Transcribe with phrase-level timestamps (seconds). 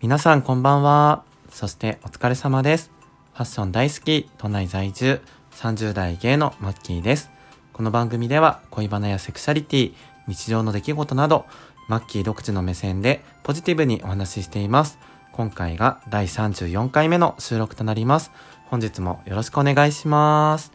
[0.00, 1.22] 皆さんこんばんは。
[1.48, 2.90] そしてお疲れ様です。
[3.34, 5.20] ファッション大好き、都内在住、
[5.52, 7.30] 30代芸のマッキーです。
[7.72, 9.94] この番組では恋バナやセクシャリティ、
[10.26, 11.46] 日常の出来事など、
[11.88, 14.98] マッキー独自の目線でポジティブにお話ししています。
[15.30, 18.32] 今回が第34回目の収録となります。
[18.66, 20.72] 本日もよろしくお願いします。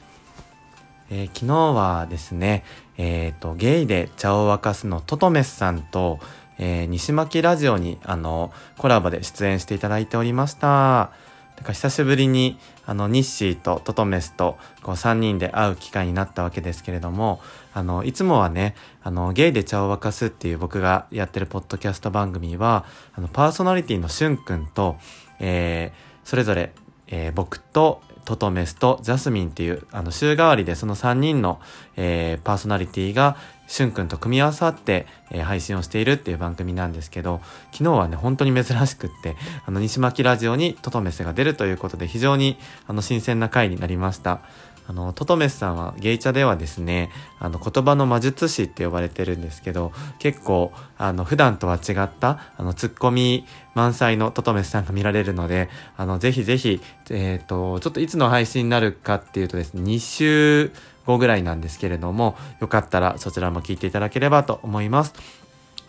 [1.10, 2.64] えー昨日はですね、
[2.98, 6.20] えっ、と、ゲイで茶を沸かすのトトメスさんと、
[6.62, 11.12] えー西巻ラジオに、あの、コラボで出演していただいておりました。
[11.58, 17.42] だから久しぶりに、あの、ニッシーとトトメスと、こう、3人で会う機会になったわけですけれども、
[17.74, 22.86] あの、いつもはね、あの、ゲイで茶を沸かすっていう僕がやってるポッドキャスト番組は、
[23.16, 24.98] あの、パーソナリティのしゅんくんと、
[25.40, 26.72] えーそれぞれ、
[27.08, 31.60] えー僕とトトメスとジャスミンっていうあの週替わりでその3人の、
[31.98, 33.36] えーパーソナリティが
[33.72, 37.42] しゅんくんと組み合わさって、えー配信をしているっていう番組なんですけど
[37.72, 44.42] 昨日はね本当に珍しくってあの西巻ラジオにトトメスが出るということで非常にあの新鮮な回になりました。
[44.88, 60.72] あの、トトメスさんはゲイチャではですね、あの、言葉の魔術師って呼ばれてるんですけど、結構、あの、普段とは違った、あの、ツッコミ満載のトトメスさんが見られるので、あの、ぜひぜひ、えっ、と、ちょっといつの配信になるかっていうとですね、2週
[61.12, 65.42] 後ぐらいなんですけれども、よかったらそちらも聞いていただければと思います。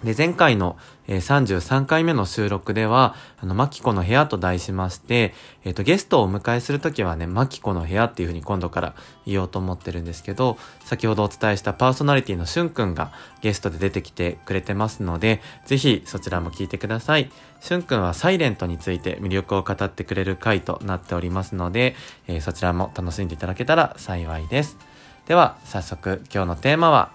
[0.04, 5.34] で、前回の、えー33回目の収録では、あの、マキコの部屋と題しまして、
[5.64, 8.94] えっ、と、ゲストをお迎えするときはね、マキコの部屋っていう風に今度から
[9.26, 13.12] 言おうと思ってるんですけど、先ほどお伝えしたパーソナリティのしゅんくんが
[13.42, 17.30] ゲストで出てきてくれてますので、ぜひそちらも聞いてください。
[17.60, 21.94] しゅんくんはサイレントについて魅力を語ってくれる回となっておりますので、
[22.26, 24.91] えーそちらも楽しんでいただけたら幸いです。
[25.28, 27.12] では、早速今日のテーマは、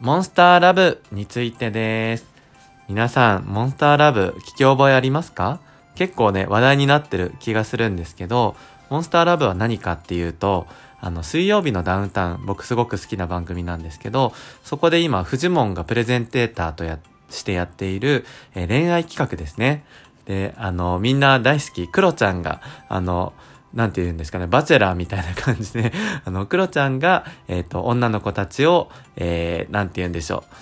[0.00, 2.26] モンスターラブについてです。
[2.88, 5.60] 皆さん、モンスターラブ聞き覚えありますか？
[5.94, 8.56] 結構ね、話題になってる気がするんですけど、
[8.90, 10.66] モンスターラブは何かっていうと、
[11.00, 14.32] あの、水曜日のダウンタウン、僕すごく好きな番組なんですけど、
[14.64, 16.98] そこで今、フジモンがプレゼンテーターとや、
[17.30, 19.84] してやっている、え恋愛企画ですね。
[20.24, 23.34] で、あの、みんな大好き、クロちゃんが、あの、
[23.74, 25.92] なんて言うんですかね、バチェラーみたいな感じで、
[26.24, 30.54] あの、クロちゃんが、えっ、と、女の子たちを、えー、なんて言うんでしょう。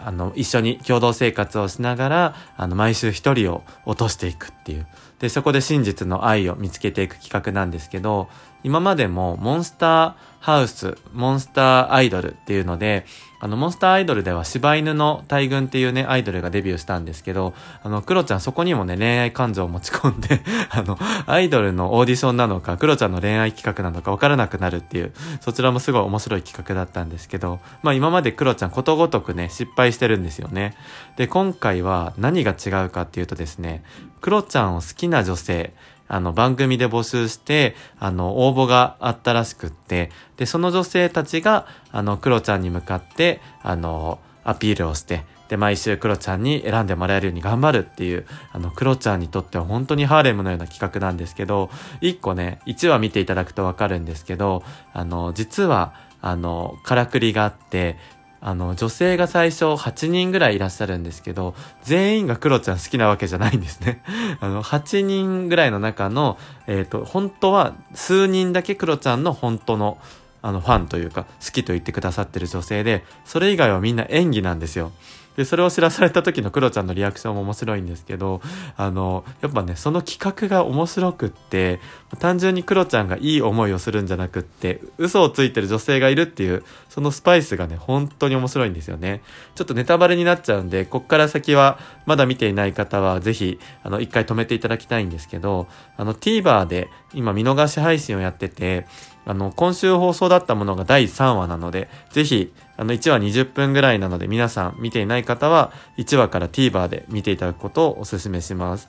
[0.00, 4.86] あの、一緒に共同生活をしながら、あの、毎週一人を落としていくっていう。
[5.20, 8.28] で、そこで真実の愛を見つけていく企画なんですけど、
[8.64, 13.04] 今までもモンスターハウス、モンスターアイドルっていうので、
[13.40, 30.74] あの、モンスターアイドルでは柴犬の大群っていうね、アイドルがデビューしたんですけど、あの、クロちゃんそこにもね、恋愛感情を持ち込んで、 あの、アイドルのオーディションなのか、クロちゃんの恋愛企画なのか分からなくなるっていう、そちらもすごい面白い企画だったんですけど、まあ今までクロちゃんことごとくね、失敗してるんですよね。
[31.16, 33.82] で、今回は何が違うかっていうとですね、
[34.20, 35.74] クロちゃんを好きな女性、
[36.08, 51.70] あの、番組で募集して、あの、応募があったらしくって、で、その女性たちが、あの、クロちゃんに向かって、あの、アピールをして、で、毎週クロちゃんに選んでもらえるように頑張るっていう、あの、クロちゃんにとっては本当にハーレムのような企画なんですけど、
[52.00, 57.96] 一個ね、1話見ていただくとわかるんですけど、あの、実は、あの、からくりがあって、
[58.40, 64.02] あの、女性が最初8人ぐらいいらっしゃるんですけど、全員がクロちゃん好きなわけじゃないんですね。
[64.40, 69.98] あの、8人ぐらいの中の、えっ、と、本当は数人だけクロちゃんの本当の、
[70.42, 74.92] あの、ファンというか、好きと言ってくださってる女性で、それ以外はみんな演技なんですよ。
[75.38, 78.40] で、それを知らされた時のクロちゃんのリアクションも面白いんですけど、
[78.76, 81.78] あの、やっぱね、その企画が面白くって、
[82.18, 89.22] 単純にクロちゃんがいい思いをするんじゃなくって、嘘をついてる女性がいるっていう、そのスパイスがね、本当に面白いんですよね。
[89.54, 98.88] ちょっとネタバレになっちゃうんで、こっから先は、まだ見ていない方は、ぜひ、あの、一回止めていただきたいんですけど、あの、TVer で今見逃し配信をやってて、
[99.28, 108.88] あの、今週放送だったものが第3話なので、ぜひ、あの、1話20分ぐらいなので、皆さん見ていない方は、1話から TVer で見ていただくことをお勧めします。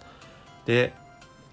[0.65, 0.93] で、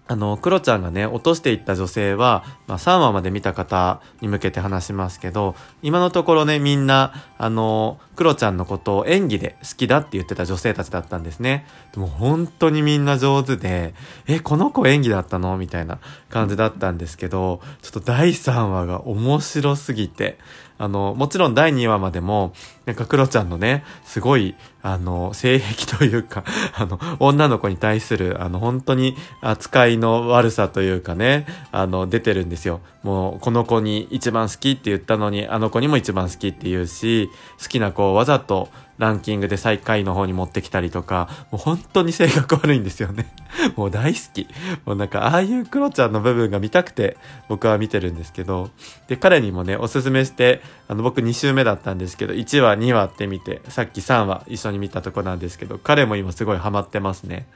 [0.09, 11.67] あの、クロちゃんがね、落としていった女性は、まあ、3話まで見た方に向けて話しますけど、今のところね、みんな、あの、クロちゃんのことを演技で好きだって言ってた女性たちだったんですね。
[11.93, 13.95] でも本当にみんな上手で、
[14.29, 15.59] え、この子演技だったの？
[15.59, 15.99] みたいな
[16.31, 20.39] 感じだったんですけど、ちょっと第3話が面白すぎて、
[20.79, 22.53] あの、もちろん第2話までも、
[22.85, 24.55] なんかクロちゃんのね、すごい、
[24.87, 26.45] あの、性癖というか、
[26.79, 32.81] あの、女の子に対する、あの、本当に扱いの悪さというかね、あの、出てるんですよ。
[33.03, 37.29] もう、この子に一番好きって言ったのに、あの子にも一番好きって言うし、
[37.61, 38.69] 好きな子をわざと
[38.99, 43.27] ランキングで最下位の方に持ってきたりとか、もう本当に性格悪いんですよね。
[43.77, 44.49] もう大好き。
[44.85, 47.17] もうなんか、ああいうクロちゃんの部分が見たくて、
[47.49, 48.71] 僕は見てるんですけど、
[49.09, 57.47] で、彼にもね、おすすめして、あの、僕2週目だったんですけど、1話、2話って見て、さっき3話一緒に見たとこなんですけど、彼も今すごいハマってますね。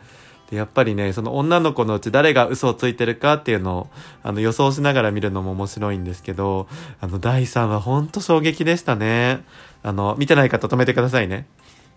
[0.50, 3.86] でやっぱりね、その女の子のうち誰が嘘をついてるかっていうのを、
[4.22, 6.66] あの、予想しながら見るのも面白いんですけど、
[7.00, 9.44] あの、第3話ほんと衝撃でしたね。
[9.82, 11.46] あの、見てない方止めてくださいね。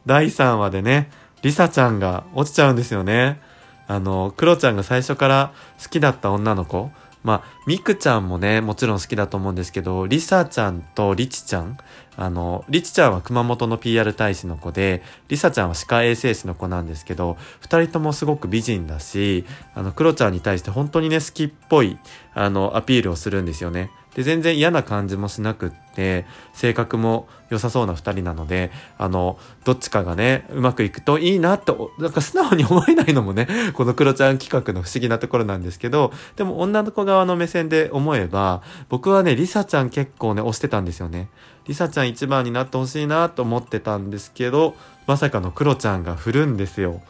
[0.05, 1.09] 第3話でね、
[1.41, 3.41] リサちゃんが落ちちゃうんですよね。
[3.87, 5.51] あの、クロちゃんが最初から
[5.81, 6.91] 好きだった女の子、
[7.23, 11.77] まあ、ミクちゃんもね、もちろん好きだと思うんですけど、リサちゃんとリチちゃん、
[12.17, 21.97] あの、リチちゃんは熊本の PR 大使の子で、リサちゃんは歯科衛生士の子なんですけど、二人ともすごく美人だし、あの、クロちゃんに対して本当にね、好きっぽい、
[22.33, 23.89] あの、アピールをするんですよね。
[24.15, 41.29] で、全然嫌な感じもしなくって、性格も良さそうな二人なので、あの、どっちかがね、うまくいくといいなって、なんか素直に思えないのもね、 このクロちゃん企画の不思議なところなんですけど、でも女の子側の目線で思えば、僕はね、リサちゃん結構ね、推してたんですよね。
[41.67, 44.75] リサちゃん一番になってほしいなと思ってたんですけど、
[45.07, 47.01] まさかのクロちゃんが振るんですよ。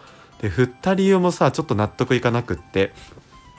[0.41, 2.93] で、振った理由もさ、ちょっと納得いかなくって、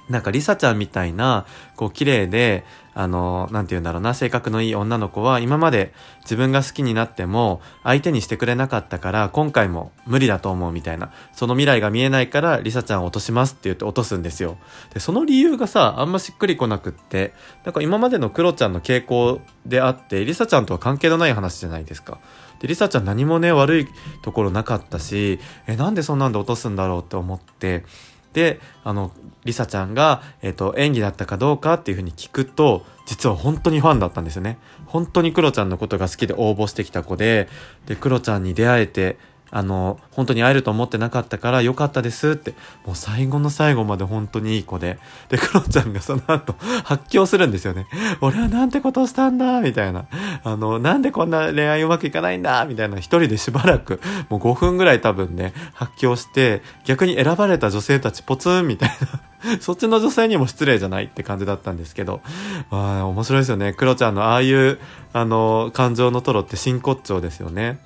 [0.08, 2.64] なんかリサちゃんみたいな、こう綺麗で、
[2.94, 5.93] あの、なんて言うんだろうな、性格のいい女の子は今まで
[6.23, 11.11] 自分が好きになっても相手にしてくれなかったから今回も無理だと思うみたいな。
[11.32, 14.56] その未来が見えないからリサちゃんを落としますって言って落とすんですよ。
[14.93, 22.19] で、その理由がさ、あんましっくりこなくって、なんか今までのクロちゃんの傾向であって、リサちゃんとは関係のない話じゃないですか。
[22.61, 23.88] で、リサちゃん何もね、悪い
[24.23, 27.85] ところなかったし、え、なんでそんなんで落とすんだろうって思って、
[28.34, 29.12] で、あの、
[29.44, 34.58] リサちゃんが、えっ、ー、と、演技だったかどうかっていうふうに聞くと、実は本当にファンだったんですよね。
[34.86, 37.48] 本当にクロちゃんのことが好きで応募してきた子で、
[37.86, 39.16] で、クロちゃんに出会えて、
[39.54, 42.54] あの、本当に会えると思ってなかったから良かったですって、
[42.84, 44.98] もう最後の最後まで本当にいい子で、
[45.28, 47.86] で、クロちゃんがその後発狂するんですよね。
[48.20, 50.06] 俺はなんてことをしたんだみたいな。
[50.42, 59.34] あの、なんでこんな恋愛うまくいかないんだみたいな一人でしばらく、もう5分ぐらい多分ね、発狂して、逆に選ばれた女性たちポツンみたいな。
[59.60, 62.22] そっちの女性にも失礼じゃないって感じだったんですけど。
[62.70, 63.72] まあ、面白いですよね。
[63.72, 64.78] クロちゃんのああいう、
[65.12, 67.78] あの、感情のトロって真骨頂ですよね。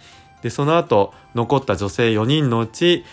[0.42, 3.04] で、その後、残った女性4人のうち、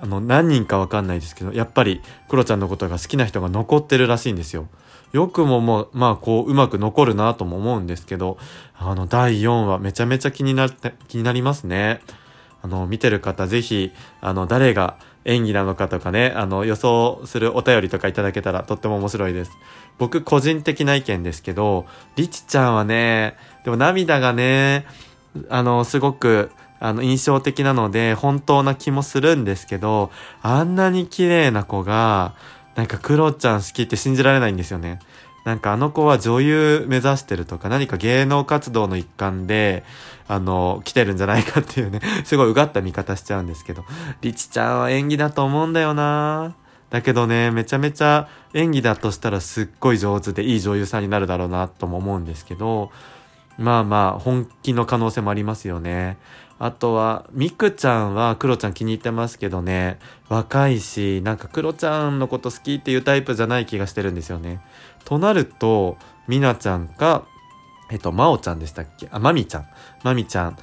[0.00, 4.68] あの、何人かわかんないですけど、やっぱり、クロちゃんのことが好きな人が残ってるらしいんですよ。
[5.12, 8.38] よくももう、まあ、こう、うまく残るなとも思うんですけど、
[8.78, 12.00] あの、第4話、めちゃめちゃ気になって、気になりますね。
[12.62, 19.52] あの、見てる方、ぜひ、あの、誰が演技なのかとかね、あの、予想するお便りとかいただけたらとっても面白いです。
[19.98, 21.86] 僕、個人的な意見ですけど、
[22.16, 24.86] リチちゃんはね、でも涙がね、
[25.48, 26.50] あの、すごく、
[26.80, 30.10] あの、印象的なので、本当な気もするんですけど、
[30.42, 32.34] あんなに綺麗な子が、
[32.74, 34.98] なんかクロちゃん好きって信じられないんですよね。
[35.44, 39.84] なんかあの子は女優目指してるとか何か芸能活動の一環で、
[40.28, 43.84] あの、来てるんじゃないかっていうね、 すごいうがった見方しちゃうんですけど、
[44.20, 46.54] リチちゃんは演技だと思うんだよな
[46.90, 52.90] だけどね、めちゃめちゃ演技だとしたらすっごい上手でいい女優さんになるだろうなとも思うんですけど、
[53.58, 56.16] まあまあ、本気の可能性もありますよね。
[56.62, 59.98] あとは、ミクちゃんはクロちゃん気に入ってますけどね、
[60.28, 64.60] 若いし、なんかクロちゃんのこと好きっていうタイプじゃない気がしてるんですよね。
[65.06, 65.96] となると、
[66.28, 67.24] ミナちゃんか、
[67.90, 69.08] えっと、まおちゃんでしたっけ？
[69.10, 69.66] あ、まみちゃん。
[70.04, 70.58] まみちゃん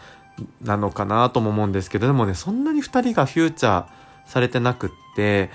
[0.61, 3.85] なのかなとも思うんですけど、でもね、そんなに二人がフューチャー
[4.27, 5.49] されてなくって、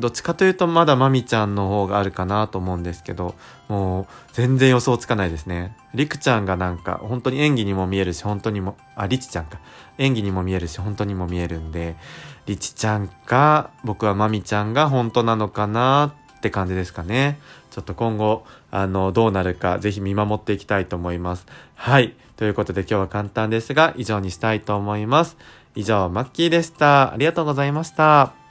[0.00, 3.34] どっちかというとまだマミちゃんの方があるかなと思うんですけど、
[3.68, 5.76] もう全然予想つかないですね。
[5.94, 9.58] リクちゃんがなんか本当に演技にも見えるし、本当にも、あ、リチちゃんか。
[9.98, 11.96] 演技にも見えるし、本当にも見えるんで、
[12.46, 17.38] リチちゃんか、僕はマミちゃんが本当なのかなって感じですかね。
[17.70, 21.46] ちょっと今後、あの、どうなるか、ぜひ見守っていきたいと思います。
[21.74, 22.14] はい。
[22.36, 25.36] ということで今日は簡単ですが、以上にしたいと思います。
[25.74, 27.12] 以上、マッキーでした。
[27.12, 28.47] ありがとうございました。